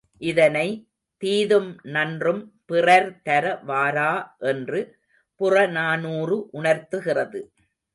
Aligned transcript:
இதனை, 0.21 0.67
தீதும் 1.21 1.79
நன்றும் 1.83 2.41
பிறர்தர 2.71 3.63
வாரா 3.65 4.35
என்று 4.39 4.97
புறநானூறு 5.35 6.47
உணர்த்துகிறது. 6.51 7.51